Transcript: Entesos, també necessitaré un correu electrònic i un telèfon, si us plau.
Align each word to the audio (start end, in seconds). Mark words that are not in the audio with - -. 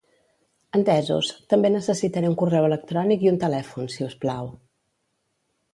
Entesos, 0.77 1.29
també 1.53 1.71
necessitaré 1.75 2.31
un 2.31 2.39
correu 2.41 2.67
electrònic 2.73 3.27
i 3.27 3.33
un 3.35 3.39
telèfon, 3.47 3.95
si 3.97 4.09
us 4.11 4.19
plau. 4.27 4.53